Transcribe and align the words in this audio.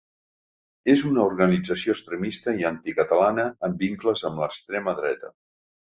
És 0.93 1.03
una 1.09 1.25
organització 1.31 1.95
extremista 1.97 2.55
i 2.63 2.67
anticatalana 2.71 3.45
amb 3.69 3.85
vincles 3.87 4.29
amb 4.31 4.45
l’extrema 4.45 5.01
dreta. 5.03 5.35